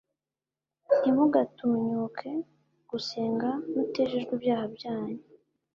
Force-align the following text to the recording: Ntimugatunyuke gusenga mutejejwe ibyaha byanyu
Ntimugatunyuke 0.99 2.29
gusenga 2.89 3.49
mutejejwe 3.75 4.31
ibyaha 4.37 4.65
byanyu 4.75 5.19